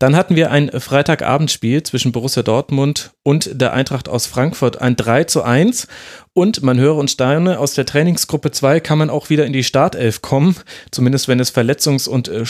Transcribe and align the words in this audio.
Dann 0.00 0.16
hatten 0.16 0.34
wir 0.34 0.50
ein 0.50 0.70
Freitagabendspiel 0.70 1.82
zwischen 1.82 2.10
Borussia 2.10 2.42
Dortmund 2.42 3.12
und 3.22 3.60
der 3.60 3.74
Eintracht 3.74 4.08
aus 4.08 4.26
Frankfurt, 4.26 4.80
ein 4.80 4.96
3 4.96 5.24
zu 5.24 5.42
1. 5.42 5.88
Und 6.32 6.62
man 6.62 6.78
höre 6.78 6.96
und 6.96 7.10
staune, 7.10 7.58
aus 7.58 7.74
der 7.74 7.84
Trainingsgruppe 7.84 8.50
2 8.50 8.80
kann 8.80 8.96
man 8.96 9.10
auch 9.10 9.28
wieder 9.28 9.44
in 9.44 9.52
die 9.52 9.62
Startelf 9.62 10.22
kommen, 10.22 10.56
zumindest 10.90 11.28
wenn 11.28 11.38
es 11.38 11.54
Verletzungs- 11.54 12.08
und 12.08 12.28
äh, 12.28 12.44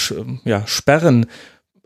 ja, 0.44 0.64
Sperren 0.68 1.26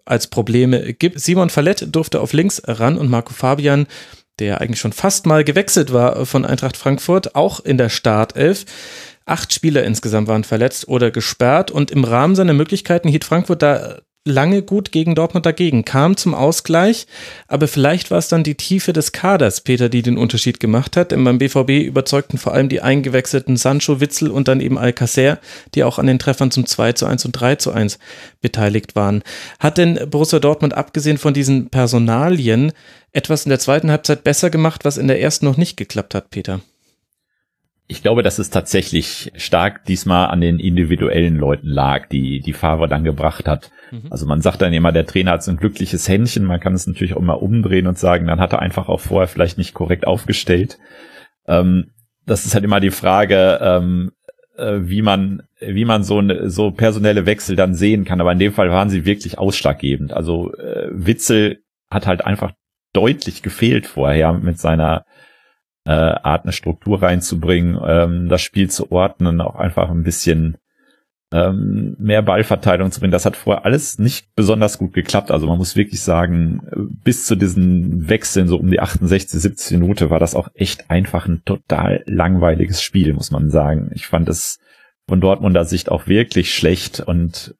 als 0.04 0.26
Probleme 0.26 0.92
gibt. 0.92 1.18
Simon 1.18 1.48
Fallett 1.48 1.88
durfte 1.96 2.20
auf 2.20 2.34
links 2.34 2.60
ran 2.66 2.98
und 2.98 3.08
Marco 3.08 3.32
Fabian, 3.32 3.86
der 4.40 4.60
eigentlich 4.60 4.80
schon 4.80 4.92
fast 4.92 5.24
mal 5.24 5.44
gewechselt 5.44 5.94
war 5.94 6.26
von 6.26 6.44
Eintracht 6.44 6.76
Frankfurt, 6.76 7.34
auch 7.36 7.60
in 7.60 7.78
der 7.78 7.88
Startelf. 7.88 8.66
Acht 9.24 9.54
Spieler 9.54 9.82
insgesamt 9.84 10.28
waren 10.28 10.44
verletzt 10.44 10.88
oder 10.88 11.10
gesperrt 11.10 11.70
und 11.70 11.90
im 11.90 12.04
Rahmen 12.04 12.34
seiner 12.34 12.52
Möglichkeiten 12.52 13.08
hielt 13.08 13.24
Frankfurt 13.24 13.62
da 13.62 14.00
lange 14.24 14.62
gut 14.62 14.90
gegen 14.90 15.14
Dortmund 15.14 15.44
dagegen, 15.44 15.84
kam 15.84 16.16
zum 16.16 16.34
Ausgleich, 16.34 17.06
aber 17.46 17.68
vielleicht 17.68 18.10
war 18.10 18.18
es 18.18 18.28
dann 18.28 18.42
die 18.42 18.54
Tiefe 18.54 18.92
des 18.92 19.12
Kaders, 19.12 19.60
Peter, 19.60 19.88
die 19.88 20.02
den 20.02 20.16
Unterschied 20.16 20.60
gemacht 20.60 20.96
hat. 20.96 21.12
Denn 21.12 21.22
beim 21.24 21.38
BVB 21.38 21.86
überzeugten 21.86 22.38
vor 22.38 22.54
allem 22.54 22.68
die 22.68 22.80
eingewechselten 22.80 23.56
Sancho, 23.56 24.00
Witzel 24.00 24.30
und 24.30 24.48
dann 24.48 24.60
eben 24.60 24.78
Alcacer, 24.78 25.38
die 25.74 25.84
auch 25.84 25.98
an 25.98 26.06
den 26.06 26.18
Treffern 26.18 26.50
zum 26.50 26.64
2 26.66 26.92
zu 26.94 27.06
1 27.06 27.24
und 27.26 27.32
3 27.32 27.56
zu 27.56 27.72
1 27.72 27.98
beteiligt 28.40 28.96
waren. 28.96 29.22
Hat 29.60 29.78
denn 29.78 29.98
Borussia 30.08 30.38
Dortmund 30.38 30.74
abgesehen 30.74 31.18
von 31.18 31.34
diesen 31.34 31.68
Personalien 31.68 32.72
etwas 33.12 33.44
in 33.44 33.50
der 33.50 33.58
zweiten 33.58 33.90
Halbzeit 33.90 34.24
besser 34.24 34.50
gemacht, 34.50 34.84
was 34.84 34.96
in 34.96 35.06
der 35.06 35.20
ersten 35.20 35.44
noch 35.44 35.56
nicht 35.56 35.76
geklappt 35.76 36.14
hat, 36.14 36.30
Peter? 36.30 36.60
Ich 37.86 38.02
glaube, 38.02 38.22
dass 38.22 38.38
es 38.38 38.50
tatsächlich 38.50 39.30
stark 39.36 39.84
diesmal 39.84 40.28
an 40.28 40.40
den 40.40 40.58
individuellen 40.58 41.36
Leuten 41.36 41.68
lag, 41.68 42.06
die 42.08 42.40
die 42.40 42.54
Favre 42.54 42.88
dann 42.88 43.04
gebracht 43.04 43.46
hat. 43.46 43.70
Also 44.10 44.26
man 44.26 44.40
sagt 44.40 44.62
dann 44.62 44.72
immer, 44.72 44.92
der 44.92 45.06
Trainer 45.06 45.32
hat 45.32 45.42
so 45.42 45.50
ein 45.50 45.56
glückliches 45.56 46.08
Händchen. 46.08 46.44
Man 46.44 46.60
kann 46.60 46.74
es 46.74 46.86
natürlich 46.86 47.14
auch 47.14 47.20
mal 47.20 47.34
umdrehen 47.34 47.86
und 47.86 47.98
sagen, 47.98 48.26
dann 48.26 48.40
hat 48.40 48.52
er 48.52 48.60
einfach 48.60 48.88
auch 48.88 49.00
vorher 49.00 49.28
vielleicht 49.28 49.58
nicht 49.58 49.74
korrekt 49.74 50.06
aufgestellt. 50.06 50.78
Ähm, 51.46 51.92
das 52.26 52.46
ist 52.46 52.54
halt 52.54 52.64
immer 52.64 52.80
die 52.80 52.90
Frage, 52.90 53.58
ähm, 53.62 54.12
äh, 54.56 54.80
wie 54.80 55.02
man, 55.02 55.42
wie 55.60 55.84
man 55.84 56.02
so, 56.02 56.20
ne, 56.22 56.50
so 56.50 56.70
personelle 56.70 57.26
Wechsel 57.26 57.54
dann 57.54 57.74
sehen 57.74 58.04
kann. 58.04 58.20
Aber 58.20 58.32
in 58.32 58.38
dem 58.38 58.52
Fall 58.52 58.70
waren 58.70 58.90
sie 58.90 59.04
wirklich 59.04 59.38
ausschlaggebend. 59.38 60.12
Also 60.12 60.52
äh, 60.54 60.88
Witzel 60.90 61.58
hat 61.90 62.06
halt 62.06 62.24
einfach 62.24 62.52
deutlich 62.92 63.42
gefehlt 63.42 63.86
vorher 63.86 64.32
mit 64.32 64.58
seiner 64.58 65.04
äh, 65.84 65.90
Art, 65.90 66.44
eine 66.44 66.52
Struktur 66.52 67.02
reinzubringen, 67.02 67.78
ähm, 67.86 68.28
das 68.28 68.42
Spiel 68.42 68.70
zu 68.70 68.90
ordnen, 68.90 69.40
auch 69.40 69.56
einfach 69.56 69.90
ein 69.90 70.02
bisschen 70.02 70.56
ähm, 71.32 71.96
mehr 71.98 72.22
Ballverteilung 72.22 72.90
zu 72.90 73.00
bringen. 73.00 73.12
Das 73.12 73.26
hat 73.26 73.36
vorher 73.36 73.64
alles 73.64 73.98
nicht 73.98 74.34
besonders 74.34 74.78
gut 74.78 74.92
geklappt. 74.92 75.30
Also 75.30 75.46
man 75.46 75.58
muss 75.58 75.76
wirklich 75.76 76.00
sagen, 76.00 76.60
bis 77.02 77.26
zu 77.26 77.34
diesen 77.34 78.08
Wechseln, 78.08 78.46
so 78.46 78.56
um 78.56 78.70
die 78.70 78.80
68, 78.80 79.40
70 79.40 79.78
Minute, 79.78 80.10
war 80.10 80.20
das 80.20 80.34
auch 80.34 80.48
echt 80.54 80.90
einfach 80.90 81.26
ein 81.26 81.42
total 81.44 82.04
langweiliges 82.06 82.82
Spiel, 82.82 83.12
muss 83.14 83.30
man 83.30 83.50
sagen. 83.50 83.90
Ich 83.94 84.06
fand 84.06 84.28
es 84.28 84.58
von 85.08 85.20
Dortmunder 85.20 85.64
Sicht 85.64 85.90
auch 85.90 86.06
wirklich 86.06 86.54
schlecht 86.54 87.00
und 87.00 87.54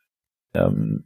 ähm, 0.55 1.05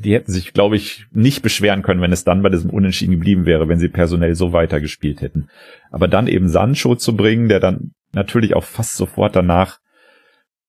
die 0.00 0.14
hätten 0.14 0.32
sich, 0.32 0.52
glaube 0.52 0.76
ich, 0.76 1.06
nicht 1.12 1.42
beschweren 1.42 1.82
können, 1.82 2.00
wenn 2.00 2.12
es 2.12 2.24
dann 2.24 2.42
bei 2.42 2.48
diesem 2.48 2.70
Unentschieden 2.70 3.12
geblieben 3.12 3.46
wäre, 3.46 3.68
wenn 3.68 3.78
sie 3.78 3.88
personell 3.88 4.34
so 4.34 4.52
weitergespielt 4.52 5.20
hätten. 5.20 5.48
Aber 5.90 6.08
dann 6.08 6.26
eben 6.26 6.48
Sancho 6.48 6.96
zu 6.96 7.16
bringen, 7.16 7.48
der 7.48 7.60
dann 7.60 7.92
natürlich 8.12 8.56
auch 8.56 8.64
fast 8.64 8.96
sofort 8.96 9.36
danach 9.36 9.78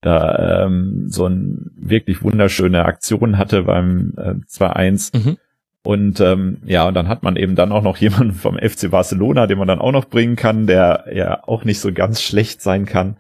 da 0.02 0.66
ähm, 0.66 1.06
so 1.08 1.28
ein 1.28 1.72
wirklich 1.76 2.24
wunderschöne 2.24 2.86
Aktion 2.86 3.38
hatte 3.38 3.64
beim 3.64 4.14
äh, 4.18 4.34
2-1. 4.50 5.18
Mhm. 5.18 5.38
Und 5.84 6.20
ähm, 6.20 6.62
ja, 6.66 6.88
und 6.88 6.94
dann 6.94 7.08
hat 7.08 7.24
man 7.24 7.36
eben 7.36 7.56
dann 7.56 7.72
auch 7.72 7.84
noch 7.84 7.98
jemanden 7.98 8.34
vom 8.34 8.58
FC 8.58 8.92
Barcelona, 8.92 9.48
den 9.48 9.58
man 9.58 9.68
dann 9.68 9.80
auch 9.80 9.92
noch 9.92 10.06
bringen 10.06 10.36
kann, 10.36 10.68
der 10.68 11.06
ja 11.14 11.44
auch 11.44 11.64
nicht 11.66 11.80
so 11.80 11.92
ganz 11.94 12.22
schlecht 12.22 12.62
sein 12.62 12.86
kann. 12.86 13.18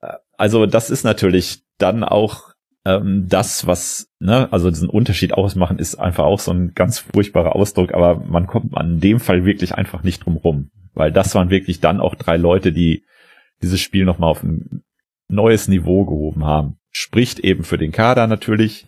Äh, 0.00 0.14
Also 0.36 0.66
das 0.66 0.90
ist 0.90 1.04
natürlich 1.04 1.62
dann 1.78 2.04
auch 2.04 2.55
ähm, 2.86 3.26
das, 3.28 3.66
was, 3.66 4.08
ne, 4.20 4.50
also 4.52 4.70
diesen 4.70 4.88
Unterschied 4.88 5.34
ausmachen, 5.34 5.78
ist 5.80 5.96
einfach 5.96 6.24
auch 6.24 6.38
so 6.38 6.52
ein 6.52 6.72
ganz 6.74 7.00
furchtbarer 7.00 7.56
Ausdruck, 7.56 7.92
aber 7.92 8.20
man 8.20 8.46
kommt 8.46 8.76
an 8.76 9.00
dem 9.00 9.18
Fall 9.18 9.44
wirklich 9.44 9.74
einfach 9.74 10.04
nicht 10.04 10.24
drum 10.24 10.36
rum. 10.36 10.70
Weil 10.94 11.10
das 11.10 11.34
waren 11.34 11.50
wirklich 11.50 11.80
dann 11.80 12.00
auch 12.00 12.14
drei 12.14 12.36
Leute, 12.36 12.72
die 12.72 13.04
dieses 13.60 13.80
Spiel 13.80 14.04
nochmal 14.04 14.30
auf 14.30 14.44
ein 14.44 14.84
neues 15.28 15.66
Niveau 15.66 16.04
gehoben 16.04 16.44
haben. 16.44 16.76
Spricht 16.92 17.40
eben 17.40 17.64
für 17.64 17.76
den 17.76 17.90
Kader 17.90 18.28
natürlich. 18.28 18.86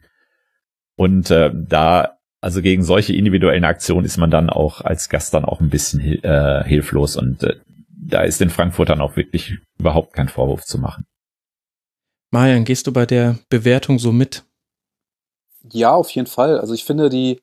Und 0.96 1.30
äh, 1.32 1.50
da, 1.52 2.18
also 2.40 2.62
gegen 2.62 2.84
solche 2.84 3.14
individuellen 3.14 3.64
Aktionen 3.64 4.06
ist 4.06 4.16
man 4.16 4.30
dann 4.30 4.48
auch 4.48 4.80
als 4.80 5.08
Gast 5.08 5.34
dann 5.34 5.44
auch 5.44 5.60
ein 5.60 5.70
bisschen 5.70 6.00
äh, 6.22 6.62
hilflos 6.64 7.16
und 7.16 7.42
äh, 7.42 7.56
da 7.90 8.22
ist 8.22 8.40
den 8.40 8.50
Frankfurtern 8.50 9.00
auch 9.00 9.16
wirklich 9.16 9.58
überhaupt 9.78 10.14
kein 10.14 10.28
Vorwurf 10.28 10.62
zu 10.62 10.78
machen. 10.78 11.04
Marian, 12.30 12.64
gehst 12.64 12.86
du 12.86 12.92
bei 12.92 13.06
der 13.06 13.38
Bewertung 13.48 13.98
so 13.98 14.12
mit? 14.12 14.44
Ja, 15.72 15.94
auf 15.94 16.10
jeden 16.10 16.26
Fall. 16.26 16.58
Also 16.58 16.74
ich 16.74 16.84
finde, 16.84 17.08
die, 17.08 17.40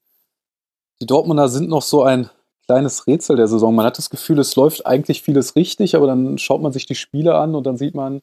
die 1.02 1.06
Dortmunder 1.06 1.50
sind 1.50 1.70
noch 1.70 1.82
so 1.82 2.04
ein 2.04 2.30
kleines 2.66 3.06
Rätsel 3.08 3.36
der 3.36 3.48
Saison. 3.48 3.76
Man 3.76 3.86
hat 3.86 3.98
das 3.98 4.10
Gefühl, 4.10 4.40
es 4.40 4.56
läuft 4.56 4.86
eigentlich 4.86 5.22
vieles 5.22 5.56
richtig, 5.56 5.96
aber 5.96 6.08
dann 6.08 6.38
schaut 6.38 6.62
man 6.62 6.72
sich 6.72 6.86
die 6.86 6.96
Spiele 6.96 7.36
an 7.36 7.56
und 7.56 7.66
dann 7.66 7.78
sieht 7.78 7.94
man, 7.96 8.22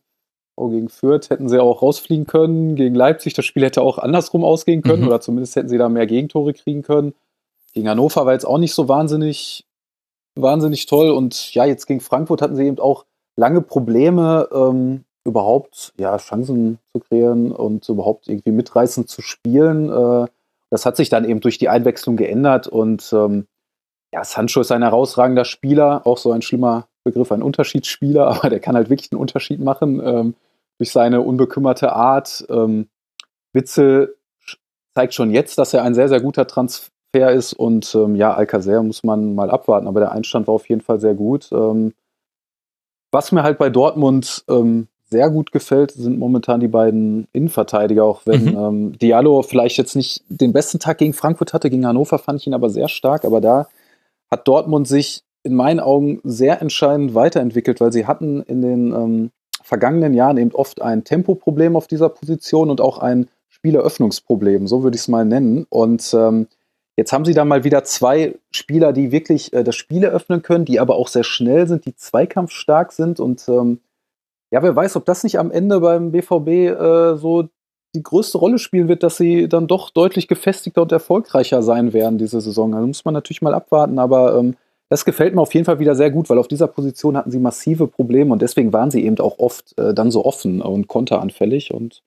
oh, 0.56 0.68
gegen 0.68 0.88
Fürth 0.88 1.30
hätten 1.30 1.48
sie 1.48 1.60
auch 1.62 1.82
rausfliegen 1.82 2.26
können, 2.26 2.74
gegen 2.76 2.94
Leipzig, 2.94 3.34
das 3.34 3.44
Spiel 3.44 3.64
hätte 3.64 3.82
auch 3.82 3.98
andersrum 3.98 4.44
ausgehen 4.44 4.82
können 4.82 5.02
Mhm. 5.02 5.08
oder 5.08 5.20
zumindest 5.20 5.56
hätten 5.56 5.68
sie 5.68 5.78
da 5.78 5.88
mehr 5.88 6.06
Gegentore 6.06 6.52
kriegen 6.52 6.82
können. 6.82 7.14
Gegen 7.72 7.88
Hannover 7.88 8.26
war 8.26 8.32
jetzt 8.32 8.44
auch 8.44 8.58
nicht 8.58 8.74
so 8.74 8.88
wahnsinnig, 8.88 9.64
wahnsinnig 10.34 10.86
toll 10.86 11.10
und 11.10 11.54
ja, 11.54 11.64
jetzt 11.64 11.86
gegen 11.86 12.00
Frankfurt 12.00 12.42
hatten 12.42 12.56
sie 12.56 12.66
eben 12.66 12.78
auch 12.78 13.06
lange 13.36 13.62
Probleme, 13.62 14.48
ähm, 14.52 15.04
überhaupt 15.24 15.92
ja, 15.98 16.16
Chancen 16.16 16.78
zu 16.92 17.00
kreieren 17.00 17.52
und 17.52 17.88
überhaupt 17.88 18.28
irgendwie 18.28 18.50
mitreißend 18.50 19.08
zu 19.08 19.22
spielen. 19.22 19.90
Äh, 19.90 20.26
das 20.70 20.86
hat 20.86 20.96
sich 20.96 21.08
dann 21.08 21.24
eben 21.24 21.40
durch 21.40 21.58
die 21.58 21.68
Einwechslung 21.68 22.16
geändert 22.16 22.66
und 22.66 23.12
ähm, 23.12 23.46
ja, 24.12 24.24
Sancho 24.24 24.60
ist 24.60 24.72
ein 24.72 24.82
herausragender 24.82 25.44
Spieler, 25.44 26.06
auch 26.06 26.18
so 26.18 26.32
ein 26.32 26.42
schlimmer 26.42 26.86
Begriff, 27.04 27.32
ein 27.32 27.42
Unterschiedsspieler, 27.42 28.26
aber 28.36 28.50
der 28.50 28.60
kann 28.60 28.76
halt 28.76 28.90
wirklich 28.90 29.12
einen 29.12 29.20
Unterschied 29.20 29.60
machen 29.60 30.00
ähm, 30.04 30.34
durch 30.78 30.90
seine 30.90 31.20
unbekümmerte 31.20 31.92
Art. 31.92 32.44
Ähm, 32.48 32.88
Witzel 33.52 34.16
zeigt 34.94 35.14
schon 35.14 35.30
jetzt, 35.30 35.58
dass 35.58 35.74
er 35.74 35.82
ein 35.82 35.94
sehr, 35.94 36.08
sehr 36.08 36.20
guter 36.20 36.46
Transfer 36.46 37.30
ist 37.30 37.52
und 37.52 37.94
ähm, 37.94 38.16
ja, 38.16 38.34
Alcacer 38.34 38.82
muss 38.82 39.04
man 39.04 39.34
mal 39.34 39.50
abwarten, 39.50 39.86
aber 39.86 40.00
der 40.00 40.12
Einstand 40.12 40.46
war 40.46 40.54
auf 40.54 40.68
jeden 40.68 40.80
Fall 40.80 41.00
sehr 41.00 41.14
gut. 41.14 41.50
Ähm, 41.52 41.94
was 43.10 43.30
mir 43.30 43.42
halt 43.42 43.58
bei 43.58 43.68
Dortmund 43.68 44.44
ähm, 44.48 44.88
sehr 45.12 45.30
gut 45.30 45.52
gefällt, 45.52 45.92
sind 45.92 46.18
momentan 46.18 46.58
die 46.58 46.68
beiden 46.68 47.28
Innenverteidiger, 47.32 48.04
auch 48.04 48.22
wenn 48.24 48.46
Mhm. 48.46 48.56
ähm, 48.56 48.98
Diallo 48.98 49.42
vielleicht 49.42 49.78
jetzt 49.78 49.94
nicht 49.94 50.24
den 50.28 50.52
besten 50.52 50.80
Tag 50.80 50.98
gegen 50.98 51.12
Frankfurt 51.12 51.52
hatte, 51.52 51.70
gegen 51.70 51.86
Hannover 51.86 52.18
fand 52.18 52.40
ich 52.40 52.48
ihn 52.48 52.54
aber 52.54 52.68
sehr 52.70 52.88
stark, 52.88 53.24
aber 53.24 53.40
da 53.40 53.68
hat 54.30 54.48
Dortmund 54.48 54.88
sich 54.88 55.22
in 55.44 55.54
meinen 55.54 55.78
Augen 55.80 56.20
sehr 56.24 56.60
entscheidend 56.60 57.14
weiterentwickelt, 57.14 57.80
weil 57.80 57.92
sie 57.92 58.06
hatten 58.06 58.42
in 58.42 58.62
den 58.62 58.92
ähm, 58.92 59.30
vergangenen 59.62 60.14
Jahren 60.14 60.38
eben 60.38 60.52
oft 60.52 60.82
ein 60.82 61.04
Tempoproblem 61.04 61.76
auf 61.76 61.86
dieser 61.86 62.08
Position 62.08 62.70
und 62.70 62.80
auch 62.80 62.98
ein 62.98 63.28
Spieleröffnungsproblem, 63.48 64.66
so 64.66 64.82
würde 64.82 64.96
ich 64.96 65.02
es 65.02 65.08
mal 65.08 65.24
nennen. 65.24 65.66
Und 65.68 66.14
ähm, 66.14 66.48
jetzt 66.96 67.12
haben 67.12 67.24
sie 67.24 67.34
da 67.34 67.44
mal 67.44 67.64
wieder 67.64 67.84
zwei 67.84 68.34
Spieler, 68.50 68.92
die 68.92 69.12
wirklich 69.12 69.52
äh, 69.52 69.62
das 69.62 69.76
Spiel 69.76 70.02
eröffnen 70.04 70.42
können, 70.42 70.64
die 70.64 70.80
aber 70.80 70.96
auch 70.96 71.08
sehr 71.08 71.24
schnell 71.24 71.66
sind, 71.68 71.84
die 71.86 71.94
zweikampfstark 71.94 72.92
sind. 72.92 73.20
Und 73.20 73.48
ähm, 73.48 73.80
ja, 74.52 74.62
wer 74.62 74.76
weiß, 74.76 74.96
ob 74.96 75.06
das 75.06 75.24
nicht 75.24 75.38
am 75.38 75.50
Ende 75.50 75.80
beim 75.80 76.12
BVB 76.12 76.48
äh, 76.48 77.16
so 77.16 77.48
die 77.94 78.02
größte 78.02 78.36
Rolle 78.38 78.58
spielen 78.58 78.88
wird, 78.88 79.02
dass 79.02 79.16
sie 79.16 79.48
dann 79.48 79.66
doch 79.66 79.90
deutlich 79.90 80.28
gefestigter 80.28 80.82
und 80.82 80.92
erfolgreicher 80.92 81.62
sein 81.62 81.92
werden 81.92 82.18
diese 82.18 82.40
Saison. 82.40 82.74
Also 82.74 82.86
muss 82.86 83.04
man 83.04 83.14
natürlich 83.14 83.42
mal 83.42 83.54
abwarten, 83.54 83.98
aber 83.98 84.38
ähm, 84.38 84.56
das 84.90 85.06
gefällt 85.06 85.34
mir 85.34 85.40
auf 85.40 85.54
jeden 85.54 85.64
Fall 85.64 85.78
wieder 85.78 85.94
sehr 85.94 86.10
gut, 86.10 86.28
weil 86.28 86.38
auf 86.38 86.48
dieser 86.48 86.66
Position 86.66 87.16
hatten 87.16 87.30
sie 87.30 87.38
massive 87.38 87.86
Probleme 87.86 88.30
und 88.30 88.42
deswegen 88.42 88.74
waren 88.74 88.90
sie 88.90 89.04
eben 89.04 89.18
auch 89.20 89.38
oft 89.38 89.76
äh, 89.78 89.94
dann 89.94 90.10
so 90.10 90.24
offen 90.24 90.60
und 90.60 90.86
konteranfällig. 90.86 91.72
Und 91.72 92.02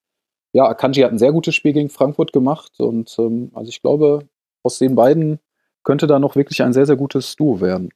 ja, 0.53 0.67
Akanji 0.67 1.01
hat 1.01 1.11
ein 1.11 1.17
sehr 1.17 1.31
gutes 1.31 1.55
Spiel 1.55 1.73
gegen 1.73 1.89
Frankfurt 1.89 2.31
gemacht 2.31 2.79
und 2.79 3.15
ähm, 3.17 3.49
also 3.55 3.69
ich 3.69 3.81
glaube, 3.81 4.27
aus 4.61 4.77
den 4.77 4.93
beiden 4.93 5.39
könnte 5.83 6.05
da 6.05 6.19
noch 6.19 6.35
wirklich 6.35 6.61
ein 6.61 6.73
sehr, 6.73 6.85
sehr 6.85 6.95
gutes 6.95 7.35
Duo 7.35 7.59
werden. 7.59 7.89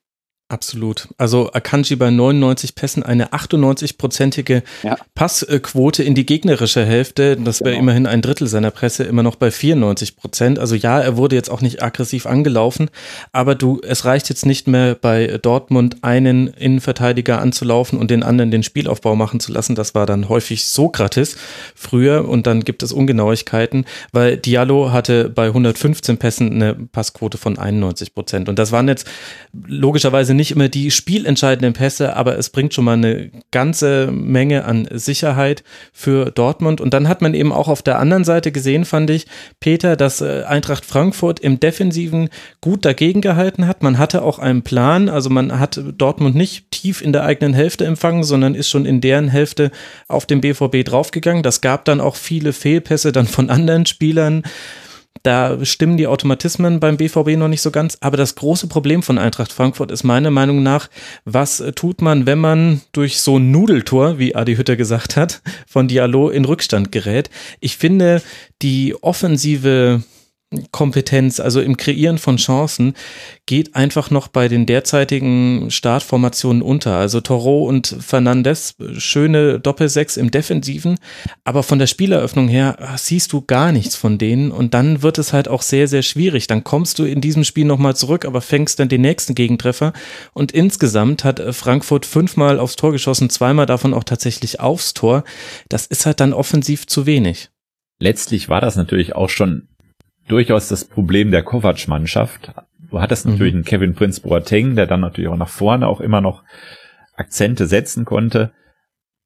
Absolut. 0.51 1.07
Also 1.19 1.51
Akanji 1.53 1.95
bei 1.95 2.09
99 2.09 2.73
Pässen 2.73 3.03
eine 3.03 3.33
98-prozentige 3.33 4.63
ja. 4.81 4.97
Passquote 5.13 6.01
in 6.01 6.15
die 6.15 6.25
gegnerische 6.25 6.83
Hälfte. 6.83 7.37
Das 7.37 7.59
wäre 7.59 7.69
genau. 7.69 7.81
immerhin 7.81 8.07
ein 8.07 8.23
Drittel 8.23 8.47
seiner 8.47 8.71
Presse, 8.71 9.03
immer 9.03 9.21
noch 9.21 9.35
bei 9.35 9.51
94 9.51 10.15
Prozent. 10.15 10.57
Also 10.57 10.73
ja, 10.73 10.99
er 10.99 11.17
wurde 11.17 11.35
jetzt 11.35 11.51
auch 11.51 11.61
nicht 11.61 11.83
aggressiv 11.83 12.25
angelaufen, 12.25 12.89
aber 13.31 13.53
du, 13.53 13.79
es 13.83 14.05
reicht 14.05 14.27
jetzt 14.29 14.43
nicht 14.43 14.67
mehr 14.67 14.95
bei 14.95 15.37
Dortmund 15.39 15.97
einen 16.01 16.47
Innenverteidiger 16.47 17.39
anzulaufen 17.39 17.99
und 17.99 18.09
den 18.09 18.23
anderen 18.23 18.49
den 18.49 18.63
Spielaufbau 18.63 19.15
machen 19.15 19.39
zu 19.39 19.51
lassen. 19.51 19.75
Das 19.75 19.93
war 19.93 20.07
dann 20.07 20.29
häufig 20.29 20.65
Sokrates 20.65 21.35
früher 21.75 22.27
und 22.27 22.47
dann 22.47 22.61
gibt 22.61 22.81
es 22.81 22.91
Ungenauigkeiten, 22.91 23.85
weil 24.13 24.37
Diallo 24.37 24.91
hatte 24.91 25.29
bei 25.29 25.45
115 25.45 26.17
Pässen 26.17 26.53
eine 26.53 26.73
Passquote 26.73 27.37
von 27.37 27.59
91 27.59 28.15
Prozent. 28.15 28.49
Und 28.49 28.57
das 28.57 28.71
waren 28.71 28.87
jetzt 28.87 29.05
logischerweise 29.53 30.38
nicht 30.39 30.51
immer 30.51 30.69
die 30.69 30.89
spielentscheidenden 30.89 31.73
Pässe, 31.73 32.15
aber 32.15 32.37
es 32.37 32.49
bringt 32.49 32.73
schon 32.73 32.85
mal 32.85 32.93
eine 32.93 33.29
ganze 33.51 34.09
Menge 34.11 34.65
an 34.65 34.87
Sicherheit 34.91 35.63
für 35.93 36.31
Dortmund. 36.31 36.81
Und 36.81 36.93
dann 36.93 37.07
hat 37.07 37.21
man 37.21 37.33
eben 37.33 37.51
auch 37.51 37.67
auf 37.67 37.83
der 37.83 37.99
anderen 37.99 38.23
Seite 38.23 38.51
gesehen, 38.51 38.85
fand 38.85 39.09
ich, 39.09 39.27
Peter, 39.59 39.95
dass 39.95 40.21
äh, 40.21 40.43
Eintracht 40.47 40.85
Frankfurt 40.85 41.39
im 41.39 41.59
Defensiven 41.59 42.29
gut 42.61 42.85
dagegen 42.85 43.21
gehalten 43.21 43.67
hat. 43.67 43.83
Man 43.83 43.99
hatte 43.99 44.23
auch 44.23 44.39
einen 44.39 44.63
Plan, 44.63 45.09
also 45.09 45.29
man 45.29 45.59
hat 45.59 45.79
Dortmund 45.97 46.35
nicht 46.35 46.71
tief 46.71 47.01
in 47.01 47.13
der 47.13 47.25
eigenen 47.25 47.53
Hälfte 47.53 47.85
empfangen, 47.85 48.23
sondern 48.23 48.55
ist 48.55 48.69
schon 48.69 48.85
in 48.85 49.01
deren 49.01 49.27
Hälfte 49.27 49.71
auf 50.07 50.25
den 50.25 50.41
BVB 50.41 50.85
draufgegangen. 50.85 51.43
Das 51.43 51.61
gab 51.61 51.85
dann 51.85 52.01
auch 52.01 52.15
viele 52.15 52.53
Fehlpässe 52.53 53.11
dann 53.11 53.27
von 53.27 53.49
anderen 53.49 53.85
Spielern. 53.85 54.43
Da 55.23 55.63
stimmen 55.65 55.97
die 55.97 56.07
Automatismen 56.07 56.79
beim 56.79 56.97
BVB 56.97 57.37
noch 57.37 57.47
nicht 57.47 57.61
so 57.61 57.71
ganz. 57.71 57.97
Aber 58.01 58.17
das 58.17 58.35
große 58.35 58.67
Problem 58.67 59.03
von 59.03 59.17
Eintracht 59.17 59.51
Frankfurt 59.51 59.91
ist 59.91 60.03
meiner 60.03 60.31
Meinung 60.31 60.63
nach, 60.63 60.89
was 61.25 61.63
tut 61.75 62.01
man, 62.01 62.25
wenn 62.25 62.39
man 62.39 62.81
durch 62.91 63.21
so 63.21 63.37
ein 63.37 63.51
Nudeltor, 63.51 64.19
wie 64.19 64.35
Adi 64.35 64.55
Hütter 64.55 64.75
gesagt 64.75 65.15
hat, 65.15 65.41
von 65.67 65.87
Diallo 65.87 66.29
in 66.29 66.45
Rückstand 66.45 66.91
gerät? 66.91 67.29
Ich 67.59 67.77
finde, 67.77 68.21
die 68.61 68.95
offensive 69.01 70.03
Kompetenz, 70.71 71.39
also 71.39 71.61
im 71.61 71.77
Kreieren 71.77 72.17
von 72.17 72.37
Chancen, 72.37 72.95
geht 73.45 73.75
einfach 73.75 74.09
noch 74.09 74.27
bei 74.27 74.47
den 74.47 74.65
derzeitigen 74.65 75.69
Startformationen 75.69 76.63
unter. 76.63 76.95
Also 76.95 77.21
Toro 77.21 77.65
und 77.67 77.95
Fernandes, 77.99 78.75
schöne 78.97 79.59
Doppelsechs 79.59 80.17
im 80.17 80.31
Defensiven, 80.31 80.97
aber 81.43 81.61
von 81.61 81.77
der 81.77 81.85
Spieleröffnung 81.85 82.47
her 82.47 82.77
siehst 82.97 83.31
du 83.31 83.41
gar 83.41 83.71
nichts 83.71 83.95
von 83.95 84.17
denen 84.17 84.49
und 84.51 84.73
dann 84.73 85.03
wird 85.03 85.19
es 85.19 85.33
halt 85.33 85.47
auch 85.47 85.61
sehr, 85.61 85.87
sehr 85.87 86.01
schwierig. 86.01 86.47
Dann 86.47 86.63
kommst 86.63 86.97
du 86.97 87.03
in 87.03 87.21
diesem 87.21 87.43
Spiel 87.43 87.65
nochmal 87.65 87.95
zurück, 87.95 88.25
aber 88.25 88.41
fängst 88.41 88.79
dann 88.79 88.89
den 88.89 89.01
nächsten 89.01 89.35
Gegentreffer 89.35 89.93
und 90.33 90.51
insgesamt 90.51 91.23
hat 91.23 91.41
Frankfurt 91.53 92.07
fünfmal 92.07 92.59
aufs 92.59 92.75
Tor 92.75 92.91
geschossen, 92.91 93.29
zweimal 93.29 93.67
davon 93.67 93.93
auch 93.93 94.03
tatsächlich 94.03 94.59
aufs 94.59 94.95
Tor. 94.95 95.23
Das 95.69 95.85
ist 95.85 96.07
halt 96.07 96.19
dann 96.19 96.33
offensiv 96.33 96.87
zu 96.87 97.05
wenig. 97.05 97.49
Letztlich 97.99 98.49
war 98.49 98.61
das 98.61 98.75
natürlich 98.77 99.15
auch 99.15 99.29
schon 99.29 99.67
durchaus 100.29 100.69
das 100.69 100.85
Problem 100.85 101.31
der 101.31 101.43
Kovac-Mannschaft. 101.43 102.53
Du 102.89 103.01
hattest 103.01 103.25
mhm. 103.25 103.33
natürlich 103.33 103.53
einen 103.53 103.65
Kevin 103.65 103.95
Prince 103.95 104.21
Boateng, 104.21 104.75
der 104.75 104.87
dann 104.87 105.01
natürlich 105.01 105.29
auch 105.29 105.37
nach 105.37 105.49
vorne 105.49 105.87
auch 105.87 105.99
immer 105.99 106.21
noch 106.21 106.43
Akzente 107.15 107.67
setzen 107.67 108.05
konnte. 108.05 108.53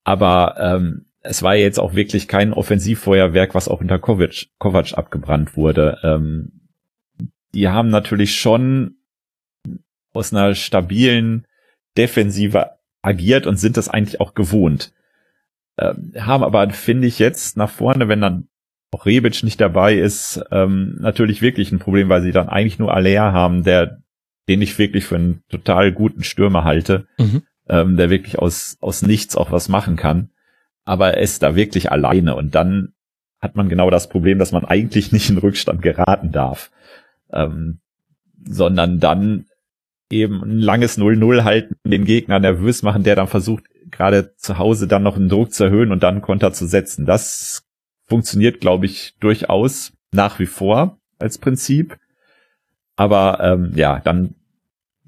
Aber 0.03 0.55
ähm, 0.59 1.05
es 1.21 1.43
war 1.43 1.55
jetzt 1.55 1.79
auch 1.79 1.93
wirklich 1.93 2.27
kein 2.27 2.53
Offensivfeuerwerk, 2.53 3.55
was 3.55 3.67
auch 3.67 3.79
unter 3.79 3.99
Kovac, 3.99 4.47
Kovac 4.57 4.97
abgebrannt 4.97 5.55
wurde. 5.55 5.99
Ähm, 6.03 6.67
die 7.53 7.69
haben 7.69 7.89
natürlich 7.89 8.35
schon 8.35 8.97
aus 10.13 10.33
einer 10.33 10.55
stabilen 10.55 11.47
Defensive 11.97 12.71
agiert 13.01 13.45
und 13.45 13.57
sind 13.57 13.77
das 13.77 13.89
eigentlich 13.89 14.19
auch 14.19 14.33
gewohnt. 14.33 14.93
Ähm, 15.77 16.13
haben 16.17 16.43
aber, 16.43 16.69
finde 16.71 17.07
ich, 17.07 17.19
jetzt 17.19 17.57
nach 17.57 17.69
vorne, 17.69 18.07
wenn 18.07 18.21
dann 18.21 18.47
auch 18.93 19.05
Rebic 19.05 19.43
nicht 19.43 19.59
dabei 19.59 19.95
ist, 19.95 20.43
ähm, 20.51 20.97
natürlich 20.99 21.41
wirklich 21.41 21.71
ein 21.71 21.79
Problem, 21.79 22.09
weil 22.09 22.21
sie 22.21 22.31
dann 22.31 22.49
eigentlich 22.49 22.79
nur 22.79 22.93
Alea 22.93 23.31
haben, 23.31 23.63
der, 23.63 23.99
den 24.47 24.61
ich 24.61 24.77
wirklich 24.77 25.05
für 25.05 25.15
einen 25.15 25.43
total 25.49 25.91
guten 25.91 26.23
Stürmer 26.23 26.63
halte, 26.63 27.07
mhm. 27.17 27.43
ähm, 27.67 27.97
der 27.97 28.09
wirklich 28.09 28.39
aus, 28.39 28.77
aus 28.81 29.01
nichts 29.01 29.35
auch 29.35 29.51
was 29.51 29.69
machen 29.69 29.95
kann. 29.95 30.29
Aber 30.85 31.13
er 31.13 31.21
ist 31.21 31.43
da 31.43 31.55
wirklich 31.55 31.91
alleine 31.91 32.35
und 32.35 32.55
dann 32.55 32.93
hat 33.39 33.55
man 33.55 33.69
genau 33.69 33.89
das 33.89 34.09
Problem, 34.09 34.39
dass 34.39 34.51
man 34.51 34.65
eigentlich 34.65 35.11
nicht 35.11 35.29
in 35.29 35.37
Rückstand 35.37 35.81
geraten 35.81 36.31
darf, 36.31 36.71
ähm, 37.31 37.79
sondern 38.45 38.99
dann 38.99 39.45
eben 40.09 40.43
ein 40.43 40.59
langes 40.59 40.97
0-0 40.97 41.43
halten, 41.43 41.75
den 41.83 42.05
Gegner 42.05 42.39
nervös 42.39 42.83
machen, 42.83 43.03
der 43.03 43.15
dann 43.15 43.27
versucht, 43.27 43.63
gerade 43.91 44.35
zu 44.35 44.57
Hause 44.57 44.87
dann 44.87 45.03
noch 45.03 45.17
einen 45.17 45.29
Druck 45.29 45.53
zu 45.53 45.65
erhöhen 45.65 45.91
und 45.91 46.03
dann 46.03 46.21
Konter 46.21 46.53
zu 46.53 46.65
setzen. 46.65 47.05
Das 47.05 47.63
funktioniert, 48.13 48.61
glaube 48.61 48.85
ich, 48.85 49.15
durchaus 49.19 49.91
nach 50.11 50.37
wie 50.37 50.45
vor 50.45 50.99
als 51.17 51.39
Prinzip. 51.39 51.97
Aber 52.95 53.39
ähm, 53.41 53.71
ja, 53.73 54.01
dann 54.01 54.35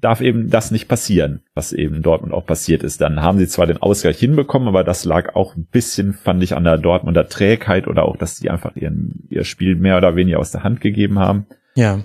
darf 0.00 0.20
eben 0.20 0.50
das 0.50 0.72
nicht 0.72 0.88
passieren, 0.88 1.42
was 1.54 1.72
eben 1.72 2.02
Dortmund 2.02 2.34
auch 2.34 2.44
passiert 2.44 2.82
ist. 2.82 3.00
Dann 3.00 3.22
haben 3.22 3.38
sie 3.38 3.46
zwar 3.46 3.68
den 3.68 3.76
Ausgleich 3.76 4.18
hinbekommen, 4.18 4.66
aber 4.66 4.82
das 4.82 5.04
lag 5.04 5.36
auch 5.36 5.54
ein 5.54 5.66
bisschen, 5.66 6.14
fand 6.14 6.42
ich, 6.42 6.56
an 6.56 6.64
der 6.64 6.78
Dortmunder 6.78 7.28
Trägheit 7.28 7.86
oder 7.86 8.06
auch, 8.06 8.16
dass 8.16 8.38
sie 8.38 8.50
einfach 8.50 8.74
ihren, 8.74 9.28
ihr 9.30 9.44
Spiel 9.44 9.76
mehr 9.76 9.98
oder 9.98 10.16
weniger 10.16 10.40
aus 10.40 10.50
der 10.50 10.64
Hand 10.64 10.80
gegeben 10.80 11.20
haben. 11.20 11.46
Ja. 11.76 12.00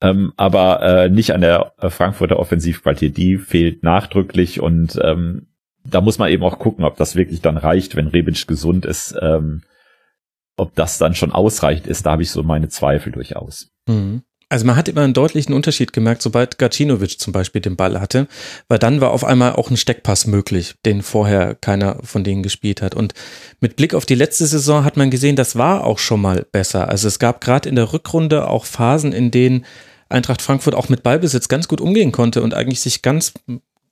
Ähm, 0.00 0.32
aber 0.36 0.80
äh, 0.82 1.08
nicht 1.08 1.34
an 1.34 1.40
der 1.40 1.72
äh, 1.78 1.90
Frankfurter 1.90 2.38
Offensivqualität. 2.38 3.16
Die 3.16 3.36
fehlt 3.38 3.82
nachdrücklich 3.82 4.60
und 4.60 4.96
ähm, 5.02 5.48
da 5.84 6.00
muss 6.00 6.18
man 6.18 6.30
eben 6.30 6.44
auch 6.44 6.60
gucken, 6.60 6.84
ob 6.84 6.96
das 6.98 7.16
wirklich 7.16 7.40
dann 7.40 7.56
reicht, 7.56 7.96
wenn 7.96 8.06
Rebic 8.06 8.46
gesund 8.46 8.86
ist. 8.86 9.16
Ähm, 9.20 9.62
ob 10.56 10.74
das 10.74 10.98
dann 10.98 11.14
schon 11.14 11.32
ausreichend 11.32 11.86
ist, 11.86 12.06
da 12.06 12.12
habe 12.12 12.22
ich 12.22 12.30
so 12.30 12.42
meine 12.42 12.68
Zweifel 12.68 13.12
durchaus. 13.12 13.70
Mhm. 13.88 14.22
Also 14.50 14.66
man 14.66 14.76
hat 14.76 14.88
immer 14.88 15.00
einen 15.00 15.14
deutlichen 15.14 15.52
Unterschied 15.52 15.92
gemerkt, 15.92 16.22
sobald 16.22 16.58
Gacinovic 16.58 17.18
zum 17.18 17.32
Beispiel 17.32 17.60
den 17.60 17.76
Ball 17.76 18.00
hatte, 18.00 18.28
weil 18.68 18.78
dann 18.78 19.00
war 19.00 19.10
auf 19.10 19.24
einmal 19.24 19.54
auch 19.54 19.70
ein 19.70 19.76
Steckpass 19.76 20.26
möglich, 20.26 20.74
den 20.84 21.02
vorher 21.02 21.54
keiner 21.54 21.98
von 22.04 22.22
denen 22.22 22.42
gespielt 22.42 22.82
hat. 22.82 22.94
Und 22.94 23.14
mit 23.60 23.74
Blick 23.74 23.94
auf 23.94 24.06
die 24.06 24.14
letzte 24.14 24.46
Saison 24.46 24.84
hat 24.84 24.96
man 24.96 25.10
gesehen, 25.10 25.34
das 25.34 25.56
war 25.56 25.84
auch 25.84 25.98
schon 25.98 26.20
mal 26.20 26.46
besser. 26.52 26.88
Also 26.88 27.08
es 27.08 27.18
gab 27.18 27.40
gerade 27.40 27.68
in 27.68 27.74
der 27.74 27.92
Rückrunde 27.92 28.48
auch 28.48 28.64
Phasen, 28.64 29.12
in 29.12 29.30
denen 29.30 29.64
Eintracht 30.08 30.42
Frankfurt 30.42 30.74
auch 30.74 30.88
mit 30.88 31.02
Ballbesitz 31.02 31.48
ganz 31.48 31.66
gut 31.66 31.80
umgehen 31.80 32.12
konnte 32.12 32.42
und 32.42 32.54
eigentlich 32.54 32.80
sich 32.80 33.02
ganz 33.02 33.32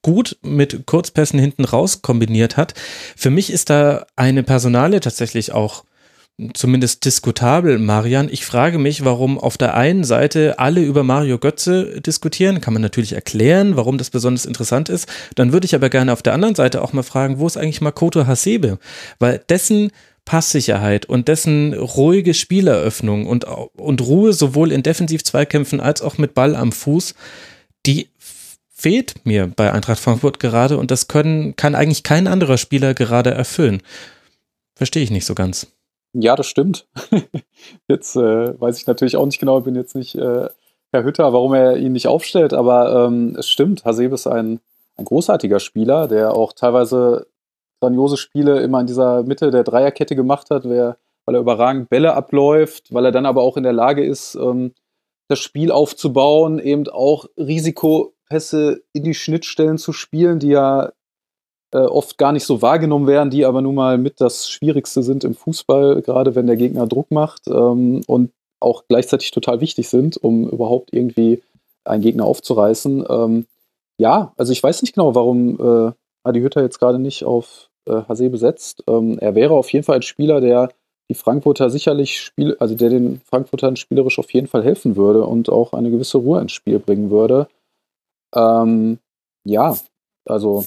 gut 0.02 0.36
mit 0.42 0.86
Kurzpässen 0.86 1.38
hinten 1.38 1.64
raus 1.64 2.02
kombiniert 2.02 2.56
hat. 2.56 2.74
Für 3.16 3.30
mich 3.30 3.50
ist 3.50 3.70
da 3.70 4.06
eine 4.16 4.42
Personale 4.42 5.00
tatsächlich 5.00 5.52
auch 5.52 5.84
zumindest 6.54 7.04
diskutabel, 7.04 7.78
Marian. 7.78 8.28
Ich 8.30 8.44
frage 8.44 8.78
mich, 8.78 9.04
warum 9.04 9.38
auf 9.38 9.56
der 9.56 9.74
einen 9.74 10.04
Seite 10.04 10.58
alle 10.58 10.82
über 10.82 11.02
Mario 11.02 11.38
Götze 11.38 12.00
diskutieren. 12.00 12.60
Kann 12.60 12.72
man 12.72 12.82
natürlich 12.82 13.12
erklären, 13.12 13.76
warum 13.76 13.98
das 13.98 14.10
besonders 14.10 14.46
interessant 14.46 14.88
ist. 14.88 15.08
Dann 15.34 15.52
würde 15.52 15.64
ich 15.64 15.74
aber 15.74 15.88
gerne 15.88 16.12
auf 16.12 16.22
der 16.22 16.34
anderen 16.34 16.54
Seite 16.54 16.82
auch 16.82 16.92
mal 16.92 17.02
fragen, 17.02 17.38
wo 17.38 17.46
ist 17.46 17.56
eigentlich 17.56 17.80
Makoto 17.80 18.26
Hasebe? 18.26 18.78
Weil 19.18 19.42
dessen 19.48 19.90
Passsicherheit 20.24 21.06
und 21.06 21.28
dessen 21.28 21.74
ruhige 21.74 22.34
Spieleröffnung 22.34 23.26
und, 23.26 23.44
und 23.44 24.00
Ruhe 24.02 24.32
sowohl 24.32 24.72
in 24.72 24.82
Defensiv-Zweikämpfen 24.82 25.80
als 25.80 26.02
auch 26.02 26.18
mit 26.18 26.34
Ball 26.34 26.54
am 26.54 26.72
Fuß, 26.72 27.14
die 27.86 28.08
fehlt 28.82 29.24
mir 29.24 29.46
bei 29.46 29.72
Eintracht 29.72 30.00
Frankfurt 30.00 30.40
gerade 30.40 30.78
und 30.78 30.90
das 30.90 31.08
können, 31.08 31.56
kann 31.56 31.74
eigentlich 31.74 32.02
kein 32.02 32.26
anderer 32.26 32.58
Spieler 32.58 32.94
gerade 32.94 33.30
erfüllen. 33.30 33.82
Verstehe 34.74 35.02
ich 35.02 35.10
nicht 35.10 35.26
so 35.26 35.34
ganz. 35.34 35.68
Ja, 36.12 36.36
das 36.36 36.46
stimmt. 36.46 36.86
jetzt 37.88 38.16
äh, 38.16 38.60
weiß 38.60 38.78
ich 38.78 38.86
natürlich 38.86 39.16
auch 39.16 39.26
nicht 39.26 39.38
genau, 39.38 39.60
bin 39.60 39.74
jetzt 39.74 39.94
nicht 39.94 40.14
äh, 40.14 40.48
Herr 40.92 41.04
Hütter, 41.04 41.32
warum 41.32 41.54
er 41.54 41.78
ihn 41.78 41.92
nicht 41.92 42.06
aufstellt, 42.06 42.52
aber 42.52 43.06
ähm, 43.06 43.34
es 43.38 43.48
stimmt, 43.48 43.84
Hasebe 43.84 44.14
ist 44.14 44.26
ein, 44.26 44.60
ein 44.96 45.06
großartiger 45.06 45.58
Spieler, 45.58 46.06
der 46.06 46.34
auch 46.34 46.52
teilweise 46.52 47.26
grandiose 47.80 48.18
Spiele 48.18 48.60
immer 48.60 48.80
in 48.80 48.86
dieser 48.86 49.22
Mitte 49.22 49.50
der 49.50 49.64
Dreierkette 49.64 50.14
gemacht 50.14 50.50
hat, 50.50 50.68
wer 50.68 50.98
weil 51.24 51.34
er 51.34 51.40
überragend 51.40 51.88
Bälle 51.88 52.14
abläuft, 52.14 52.92
weil 52.92 53.04
er 53.04 53.12
dann 53.12 53.26
aber 53.26 53.42
auch 53.42 53.56
in 53.56 53.62
der 53.62 53.72
Lage 53.72 54.04
ist, 54.04 54.34
ähm, 54.34 54.72
das 55.28 55.38
Spiel 55.38 55.70
aufzubauen, 55.70 56.58
eben 56.58 56.88
auch 56.88 57.26
Risikopässe 57.36 58.82
in 58.92 59.04
die 59.04 59.14
Schnittstellen 59.14 59.78
zu 59.78 59.92
spielen, 59.92 60.38
die 60.38 60.48
ja 60.48 60.92
äh, 61.72 61.78
oft 61.78 62.18
gar 62.18 62.32
nicht 62.32 62.44
so 62.44 62.62
wahrgenommen 62.62 63.06
werden, 63.06 63.30
die 63.30 63.44
aber 63.44 63.62
nun 63.62 63.74
mal 63.74 63.98
mit 63.98 64.20
das 64.20 64.48
Schwierigste 64.48 65.02
sind 65.02 65.24
im 65.24 65.34
Fußball, 65.34 66.02
gerade 66.02 66.34
wenn 66.34 66.46
der 66.46 66.56
Gegner 66.56 66.86
Druck 66.86 67.10
macht 67.10 67.48
ähm, 67.48 68.02
und 68.06 68.30
auch 68.60 68.84
gleichzeitig 68.88 69.30
total 69.30 69.60
wichtig 69.60 69.88
sind, 69.88 70.16
um 70.16 70.48
überhaupt 70.48 70.92
irgendwie 70.92 71.42
einen 71.84 72.02
Gegner 72.02 72.26
aufzureißen. 72.26 73.04
Ähm, 73.08 73.46
ja, 73.98 74.32
also 74.36 74.52
ich 74.52 74.62
weiß 74.62 74.82
nicht 74.82 74.94
genau, 74.94 75.14
warum 75.14 75.58
äh, 75.58 75.92
Adi 76.24 76.40
Hütter 76.40 76.62
jetzt 76.62 76.78
gerade 76.78 76.98
nicht 76.98 77.24
auf 77.24 77.70
äh, 77.86 78.02
Hase 78.08 78.30
besetzt. 78.30 78.84
Ähm, 78.86 79.18
er 79.18 79.34
wäre 79.34 79.54
auf 79.54 79.72
jeden 79.72 79.84
Fall 79.84 79.96
ein 79.96 80.02
Spieler, 80.02 80.40
der 80.40 80.70
die 81.10 81.14
Frankfurter 81.14 81.70
sicherlich 81.70 82.20
spiel, 82.20 82.56
also 82.60 82.74
der 82.74 82.90
den 82.90 83.20
Frankfurtern 83.20 83.76
spielerisch 83.76 84.18
auf 84.18 84.32
jeden 84.32 84.46
Fall 84.46 84.62
helfen 84.62 84.96
würde 84.96 85.26
und 85.26 85.50
auch 85.50 85.72
eine 85.72 85.90
gewisse 85.90 86.18
Ruhe 86.18 86.40
ins 86.40 86.52
Spiel 86.52 86.78
bringen 86.78 87.10
würde. 87.10 87.48
Ähm, 88.34 88.98
ja, 89.44 89.76
also 90.24 90.64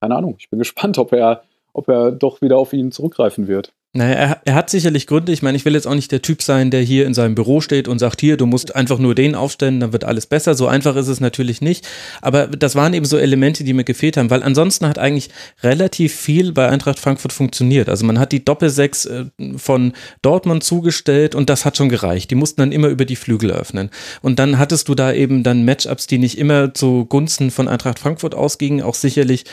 keine 0.00 0.16
Ahnung. 0.16 0.36
Ich 0.38 0.48
bin 0.50 0.58
gespannt, 0.58 0.98
ob 0.98 1.12
er, 1.12 1.42
ob 1.72 1.88
er 1.88 2.10
doch 2.10 2.40
wieder 2.42 2.58
auf 2.58 2.72
ihn 2.72 2.90
zurückgreifen 2.90 3.46
wird. 3.46 3.72
Naja, 3.92 4.14
er, 4.14 4.40
er 4.44 4.54
hat 4.54 4.70
sicherlich 4.70 5.08
Gründe. 5.08 5.32
Ich 5.32 5.42
meine, 5.42 5.56
ich 5.56 5.64
will 5.64 5.74
jetzt 5.74 5.88
auch 5.88 5.96
nicht 5.96 6.12
der 6.12 6.22
Typ 6.22 6.42
sein, 6.42 6.70
der 6.70 6.80
hier 6.80 7.06
in 7.06 7.14
seinem 7.14 7.34
Büro 7.34 7.60
steht 7.60 7.88
und 7.88 7.98
sagt, 7.98 8.20
hier, 8.20 8.36
du 8.36 8.46
musst 8.46 8.76
einfach 8.76 9.00
nur 9.00 9.16
den 9.16 9.34
aufstellen, 9.34 9.80
dann 9.80 9.92
wird 9.92 10.04
alles 10.04 10.26
besser. 10.26 10.54
So 10.54 10.68
einfach 10.68 10.94
ist 10.94 11.08
es 11.08 11.18
natürlich 11.18 11.60
nicht. 11.60 11.88
Aber 12.22 12.46
das 12.46 12.76
waren 12.76 12.94
eben 12.94 13.04
so 13.04 13.18
Elemente, 13.18 13.64
die 13.64 13.72
mir 13.72 13.82
gefehlt 13.82 14.16
haben, 14.16 14.30
weil 14.30 14.44
ansonsten 14.44 14.86
hat 14.86 15.00
eigentlich 15.00 15.30
relativ 15.64 16.14
viel 16.14 16.52
bei 16.52 16.68
Eintracht 16.68 17.00
Frankfurt 17.00 17.32
funktioniert. 17.32 17.88
Also 17.88 18.06
man 18.06 18.20
hat 18.20 18.30
die 18.30 18.44
Doppelsechs 18.44 19.06
äh, 19.06 19.24
von 19.56 19.92
Dortmund 20.22 20.62
zugestellt 20.62 21.34
und 21.34 21.50
das 21.50 21.64
hat 21.64 21.76
schon 21.76 21.88
gereicht. 21.88 22.30
Die 22.30 22.36
mussten 22.36 22.60
dann 22.60 22.70
immer 22.70 22.88
über 22.88 23.04
die 23.04 23.16
Flügel 23.16 23.50
öffnen. 23.50 23.90
Und 24.22 24.38
dann 24.38 24.56
hattest 24.56 24.88
du 24.88 24.94
da 24.94 25.12
eben 25.12 25.42
dann 25.42 25.64
Matchups, 25.64 26.06
die 26.06 26.18
nicht 26.18 26.38
immer 26.38 26.74
zugunsten 26.74 27.50
von 27.50 27.66
Eintracht 27.66 27.98
Frankfurt 27.98 28.36
ausgingen, 28.36 28.84
auch 28.84 28.94
sicherlich 28.94 29.46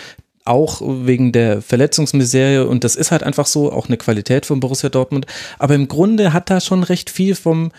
auch 0.47 0.81
wegen 0.81 1.31
der 1.31 1.61
Verletzungsmisere 1.61 2.67
und 2.67 2.83
das 2.83 2.95
ist 2.95 3.11
halt 3.11 3.23
einfach 3.23 3.45
so, 3.45 3.71
auch 3.71 3.87
eine 3.87 3.97
Qualität 3.97 4.45
von 4.45 4.59
Borussia 4.59 4.89
Dortmund. 4.89 5.25
Aber 5.59 5.75
im 5.75 5.87
Grunde 5.87 6.33
hat 6.33 6.49
da 6.49 6.59
schon 6.59 6.83
recht 6.83 7.09
viel 7.09 7.35
vom 7.35 7.71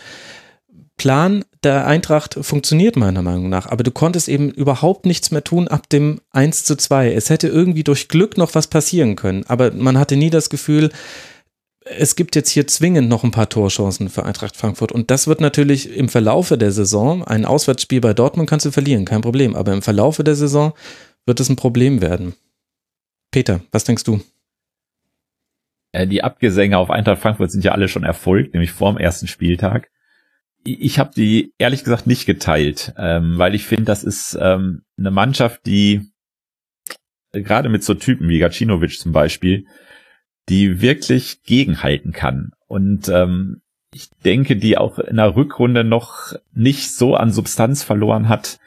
Plan 0.99 1.45
der 1.63 1.87
Eintracht 1.87 2.37
funktioniert 2.41 2.95
meiner 2.95 3.21
Meinung 3.21 3.49
nach. 3.49 3.65
Aber 3.67 3.83
du 3.83 3.91
konntest 3.91 4.29
eben 4.29 4.49
überhaupt 4.49 5.05
nichts 5.05 5.31
mehr 5.31 5.43
tun 5.43 5.67
ab 5.67 5.89
dem 5.89 6.21
1 6.31 6.65
zu 6.65 6.75
2. 6.75 7.13
Es 7.13 7.29
hätte 7.29 7.47
irgendwie 7.47 7.83
durch 7.83 8.07
Glück 8.07 8.37
noch 8.37 8.53
was 8.53 8.67
passieren 8.67 9.15
können. 9.15 9.43
Aber 9.47 9.71
man 9.71 9.97
hatte 9.97 10.17
nie 10.17 10.29
das 10.29 10.49
Gefühl, 10.49 10.91
es 11.85 12.15
gibt 12.15 12.35
jetzt 12.35 12.49
hier 12.49 12.67
zwingend 12.67 13.09
noch 13.09 13.23
ein 13.23 13.31
paar 13.31 13.49
Torchancen 13.49 14.09
für 14.09 14.23
Eintracht 14.23 14.55
Frankfurt. 14.55 14.91
Und 14.91 15.09
das 15.09 15.27
wird 15.27 15.41
natürlich 15.41 15.95
im 15.95 16.09
Verlaufe 16.09 16.57
der 16.57 16.71
Saison, 16.71 17.23
ein 17.23 17.45
Auswärtsspiel 17.45 18.01
bei 18.01 18.13
Dortmund 18.13 18.49
kannst 18.49 18.65
du 18.65 18.71
verlieren, 18.71 19.05
kein 19.05 19.21
Problem. 19.21 19.55
Aber 19.55 19.73
im 19.73 19.81
Verlaufe 19.81 20.23
der 20.23 20.35
Saison 20.35 20.73
wird 21.25 21.39
es 21.39 21.49
ein 21.49 21.55
Problem 21.55 22.01
werden. 22.01 22.35
Peter, 23.31 23.61
was 23.71 23.83
denkst 23.83 24.03
du? 24.03 24.21
Äh, 25.91 26.07
die 26.07 26.23
Abgesänge 26.23 26.77
auf 26.77 26.89
Eintracht 26.89 27.21
Frankfurt 27.21 27.51
sind 27.51 27.63
ja 27.63 27.71
alle 27.71 27.87
schon 27.87 28.03
erfolgt, 28.03 28.53
nämlich 28.53 28.71
vor 28.71 28.91
dem 28.91 28.97
ersten 28.97 29.27
Spieltag. 29.27 29.89
Ich 30.63 30.99
habe 30.99 31.11
die 31.15 31.53
ehrlich 31.57 31.83
gesagt 31.83 32.05
nicht 32.05 32.25
geteilt, 32.25 32.93
ähm, 32.97 33.37
weil 33.37 33.55
ich 33.55 33.65
finde, 33.65 33.85
das 33.85 34.03
ist 34.03 34.37
ähm, 34.39 34.83
eine 34.97 35.11
Mannschaft, 35.11 35.65
die 35.65 36.11
äh, 37.31 37.41
gerade 37.41 37.69
mit 37.69 37.83
so 37.83 37.93
Typen 37.93 38.27
wie 38.27 38.39
Gacinovic 38.39 38.99
zum 38.99 39.11
Beispiel, 39.11 39.65
die 40.49 40.81
wirklich 40.81 41.43
gegenhalten 41.43 42.11
kann. 42.11 42.51
Und 42.67 43.07
ähm, 43.07 43.61
ich 43.93 44.09
denke, 44.25 44.57
die 44.57 44.77
auch 44.77 44.99
in 44.99 45.15
der 45.15 45.35
Rückrunde 45.35 45.83
noch 45.83 46.33
nicht 46.51 46.91
so 46.91 47.15
an 47.15 47.31
Substanz 47.31 47.83
verloren 47.83 48.29
hat, 48.29 48.59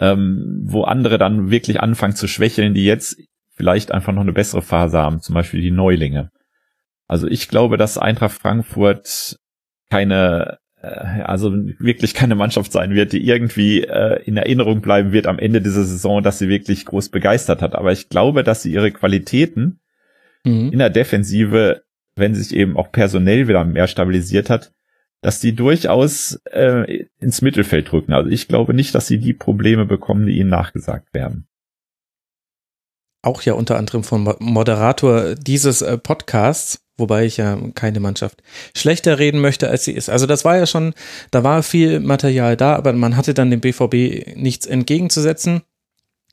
wo 0.00 0.82
andere 0.84 1.18
dann 1.18 1.50
wirklich 1.50 1.80
anfangen 1.80 2.14
zu 2.14 2.28
schwächeln, 2.28 2.72
die 2.72 2.84
jetzt 2.84 3.18
vielleicht 3.58 3.90
einfach 3.90 4.12
noch 4.12 4.22
eine 4.22 4.32
bessere 4.32 4.62
Phase 4.62 4.98
haben, 4.98 5.20
zum 5.20 5.34
Beispiel 5.34 5.60
die 5.60 5.72
Neulinge. 5.72 6.30
Also 7.08 7.26
ich 7.26 7.48
glaube, 7.48 7.76
dass 7.76 7.98
Eintracht 7.98 8.40
Frankfurt 8.40 9.36
keine, 9.90 10.58
äh, 10.80 10.86
also 10.86 11.52
wirklich 11.80 12.14
keine 12.14 12.36
Mannschaft 12.36 12.70
sein 12.70 12.94
wird, 12.94 13.12
die 13.12 13.26
irgendwie 13.26 13.82
äh, 13.82 14.22
in 14.22 14.36
Erinnerung 14.36 14.80
bleiben 14.80 15.10
wird 15.10 15.26
am 15.26 15.40
Ende 15.40 15.60
dieser 15.60 15.82
Saison, 15.84 16.22
dass 16.22 16.38
sie 16.38 16.48
wirklich 16.48 16.86
groß 16.86 17.08
begeistert 17.08 17.60
hat. 17.60 17.74
Aber 17.74 17.90
ich 17.90 18.08
glaube, 18.08 18.44
dass 18.44 18.62
sie 18.62 18.72
ihre 18.72 18.92
Qualitäten 18.92 19.80
mhm. 20.44 20.70
in 20.70 20.78
der 20.78 20.90
Defensive, 20.90 21.82
wenn 22.14 22.36
sich 22.36 22.54
eben 22.54 22.76
auch 22.76 22.92
personell 22.92 23.48
wieder 23.48 23.64
mehr 23.64 23.88
stabilisiert 23.88 24.50
hat, 24.50 24.72
dass 25.20 25.40
die 25.40 25.56
durchaus 25.56 26.40
äh, 26.52 27.06
ins 27.18 27.42
Mittelfeld 27.42 27.90
drücken. 27.90 28.12
Also 28.12 28.30
ich 28.30 28.46
glaube 28.46 28.72
nicht, 28.72 28.94
dass 28.94 29.08
sie 29.08 29.18
die 29.18 29.34
Probleme 29.34 29.84
bekommen, 29.84 30.26
die 30.26 30.38
ihnen 30.38 30.50
nachgesagt 30.50 31.12
werden 31.12 31.48
auch 33.28 33.42
ja 33.42 33.52
unter 33.52 33.76
anderem 33.76 34.02
vom 34.02 34.34
Moderator 34.40 35.34
dieses 35.34 35.82
äh, 35.82 35.98
Podcasts, 35.98 36.80
wobei 36.96 37.26
ich 37.26 37.36
ja 37.36 37.58
keine 37.74 38.00
Mannschaft 38.00 38.42
schlechter 38.74 39.18
reden 39.18 39.40
möchte, 39.40 39.68
als 39.68 39.84
sie 39.84 39.92
ist. 39.92 40.08
Also 40.08 40.26
das 40.26 40.44
war 40.44 40.56
ja 40.56 40.66
schon, 40.66 40.94
da 41.30 41.44
war 41.44 41.62
viel 41.62 42.00
Material 42.00 42.56
da, 42.56 42.74
aber 42.74 42.92
man 42.94 43.16
hatte 43.16 43.34
dann 43.34 43.50
dem 43.50 43.60
BVB 43.60 44.36
nichts 44.36 44.66
entgegenzusetzen. 44.66 45.62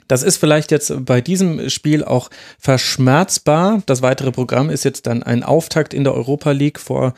Das 0.07 0.23
ist 0.23 0.37
vielleicht 0.37 0.71
jetzt 0.71 1.05
bei 1.05 1.19
diesem 1.19 1.69
Spiel 1.69 2.03
auch 2.03 2.29
verschmerzbar. 2.59 3.81
Das 3.85 4.01
weitere 4.01 4.31
Programm 4.31 4.69
ist 4.69 4.85
jetzt 4.85 5.07
dann 5.07 5.23
ein 5.23 5.43
Auftakt 5.43 5.93
in 5.93 6.03
der 6.03 6.13
Europa 6.13 6.51
League 6.51 6.79
vor 6.79 7.13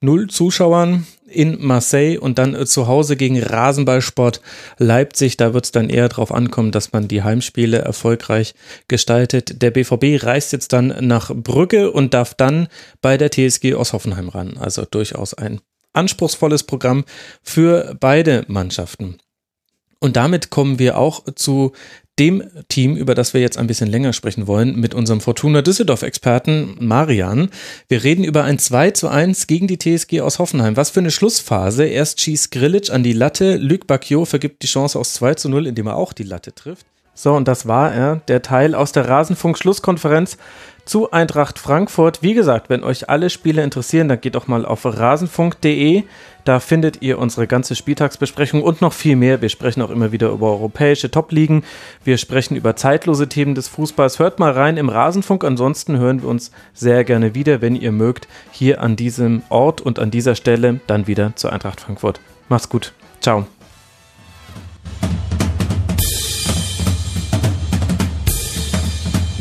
null 0.00 0.28
Zuschauern 0.28 1.06
in 1.32 1.64
Marseille 1.64 2.18
und 2.18 2.38
dann 2.38 2.54
äh, 2.54 2.66
zu 2.66 2.86
Hause 2.86 3.16
gegen 3.16 3.42
Rasenballsport 3.42 4.40
Leipzig. 4.78 5.36
Da 5.36 5.54
wird 5.54 5.64
es 5.64 5.72
dann 5.72 5.90
eher 5.90 6.08
darauf 6.08 6.32
ankommen, 6.32 6.72
dass 6.72 6.92
man 6.92 7.08
die 7.08 7.22
Heimspiele 7.22 7.78
erfolgreich 7.78 8.54
gestaltet. 8.88 9.62
Der 9.62 9.70
BVB 9.70 10.24
reist 10.24 10.52
jetzt 10.52 10.72
dann 10.72 10.94
nach 11.00 11.30
Brügge 11.34 11.90
und 11.90 12.14
darf 12.14 12.34
dann 12.34 12.68
bei 13.00 13.16
der 13.16 13.30
TSG 13.30 13.74
aus 13.74 13.92
Hoffenheim 13.92 14.28
ran. 14.28 14.56
Also 14.58 14.84
durchaus 14.84 15.34
ein 15.34 15.60
anspruchsvolles 15.92 16.64
Programm 16.64 17.04
für 17.42 17.96
beide 17.98 18.44
Mannschaften. 18.48 19.18
Und 20.02 20.16
damit 20.16 20.50
kommen 20.50 20.80
wir 20.80 20.98
auch 20.98 21.24
zu 21.36 21.72
dem 22.18 22.42
Team, 22.68 22.96
über 22.96 23.14
das 23.14 23.32
wir 23.32 23.40
jetzt 23.40 23.56
ein 23.56 23.66
bisschen 23.66 23.88
länger 23.88 24.12
sprechen 24.12 24.46
wollen, 24.46 24.78
mit 24.78 24.94
unserem 24.94 25.20
Fortuna 25.20 25.62
Düsseldorf-Experten 25.62 26.76
Marian. 26.78 27.48
Wir 27.88 28.04
reden 28.04 28.24
über 28.24 28.44
ein 28.44 28.58
2 28.58 28.90
zu 28.90 29.08
1 29.08 29.46
gegen 29.46 29.66
die 29.66 29.78
TSG 29.78 30.20
aus 30.20 30.38
Hoffenheim. 30.38 30.76
Was 30.76 30.90
für 30.90 31.00
eine 31.00 31.10
Schlussphase. 31.10 31.86
Erst 31.86 32.20
schießt 32.20 32.50
Grilic 32.50 32.90
an 32.90 33.02
die 33.02 33.14
Latte, 33.14 33.56
Luc 33.56 33.86
Bacchio 33.86 34.24
vergibt 34.26 34.62
die 34.62 34.66
Chance 34.66 34.98
aus 34.98 35.14
2 35.14 35.34
zu 35.34 35.48
0, 35.48 35.66
indem 35.66 35.86
er 35.86 35.96
auch 35.96 36.12
die 36.12 36.24
Latte 36.24 36.54
trifft. 36.54 36.86
So, 37.14 37.34
und 37.34 37.46
das 37.46 37.68
war 37.68 37.92
er, 37.92 38.16
der 38.28 38.42
Teil 38.42 38.74
aus 38.74 38.92
der 38.92 39.08
Rasenfunk-Schlusskonferenz 39.08 40.38
zu 40.84 41.12
Eintracht 41.12 41.58
Frankfurt. 41.58 42.22
Wie 42.22 42.34
gesagt, 42.34 42.68
wenn 42.68 42.82
euch 42.82 43.08
alle 43.08 43.30
Spiele 43.30 43.62
interessieren, 43.62 44.08
dann 44.08 44.20
geht 44.20 44.34
doch 44.34 44.48
mal 44.48 44.64
auf 44.64 44.84
rasenfunk.de. 44.84 46.04
Da 46.44 46.58
findet 46.58 47.02
ihr 47.02 47.18
unsere 47.18 47.46
ganze 47.46 47.76
Spieltagsbesprechung 47.76 48.62
und 48.62 48.80
noch 48.80 48.92
viel 48.92 49.14
mehr. 49.14 49.40
Wir 49.40 49.48
sprechen 49.48 49.82
auch 49.82 49.90
immer 49.90 50.10
wieder 50.10 50.30
über 50.30 50.48
europäische 50.50 51.10
Top-Ligen. 51.10 51.62
Wir 52.02 52.18
sprechen 52.18 52.56
über 52.56 52.74
zeitlose 52.74 53.28
Themen 53.28 53.54
des 53.54 53.68
Fußballs. 53.68 54.18
Hört 54.18 54.40
mal 54.40 54.50
rein 54.50 54.76
im 54.76 54.88
Rasenfunk. 54.88 55.44
Ansonsten 55.44 55.98
hören 55.98 56.22
wir 56.22 56.28
uns 56.28 56.50
sehr 56.74 57.04
gerne 57.04 57.34
wieder, 57.34 57.60
wenn 57.60 57.76
ihr 57.76 57.92
mögt, 57.92 58.26
hier 58.50 58.80
an 58.80 58.96
diesem 58.96 59.42
Ort 59.50 59.80
und 59.80 60.00
an 60.00 60.10
dieser 60.10 60.34
Stelle 60.34 60.80
dann 60.88 61.06
wieder 61.06 61.32
zur 61.36 61.52
Eintracht 61.52 61.80
Frankfurt. 61.80 62.20
Macht's 62.48 62.68
gut. 62.68 62.92
Ciao. 63.20 63.46